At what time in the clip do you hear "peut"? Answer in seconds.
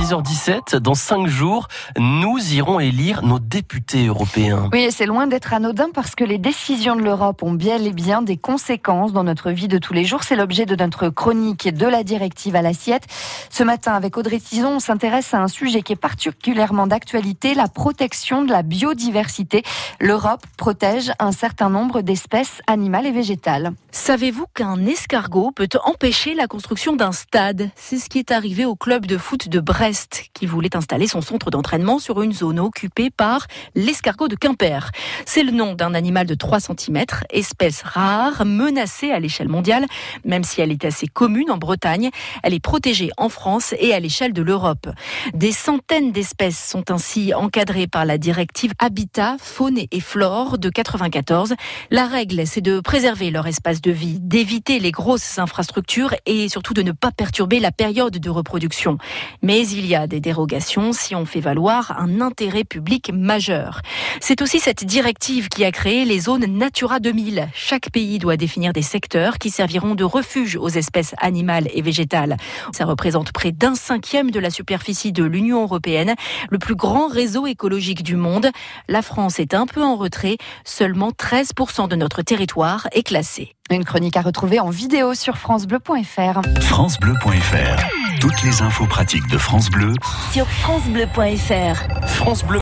25.50-25.68